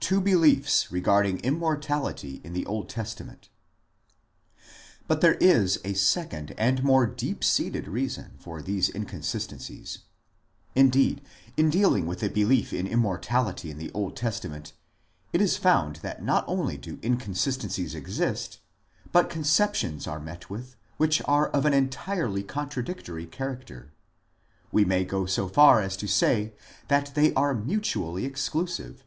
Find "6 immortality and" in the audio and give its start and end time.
12.70-13.78